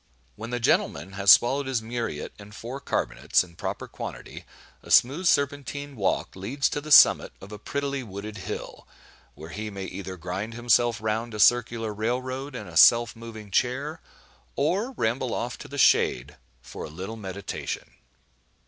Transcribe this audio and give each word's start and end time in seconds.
When 0.35 0.49
the 0.49 0.59
gentleman 0.59 1.11
has 1.11 1.29
swallowed 1.29 1.67
his 1.67 1.79
muriate 1.79 2.33
and 2.39 2.55
four 2.55 2.79
carbonates 2.79 3.43
in 3.43 3.55
proper 3.55 3.87
quantity, 3.87 4.45
a 4.81 4.89
smooth 4.89 5.27
serpentine 5.27 5.95
walk 5.95 6.35
leads 6.35 6.69
to 6.69 6.81
the 6.81 6.91
summit 6.91 7.33
of 7.39 7.51
a 7.51 7.59
prettily 7.59 8.01
wooded 8.01 8.37
hill, 8.39 8.87
where 9.35 9.51
he 9.51 9.69
may 9.69 9.83
either 9.85 10.17
grind 10.17 10.55
himself 10.55 11.01
round 11.03 11.35
a 11.35 11.39
circular 11.39 11.93
rail 11.93 12.19
road 12.19 12.55
in 12.55 12.67
a 12.67 12.77
self 12.77 13.15
moving 13.15 13.51
chair, 13.51 14.01
or 14.55 14.93
ramble 14.93 15.35
off 15.35 15.59
to 15.59 15.67
the 15.67 15.77
shade, 15.77 16.35
for 16.63 16.83
a 16.83 16.89
little 16.89 17.15
meditation. 17.15 17.91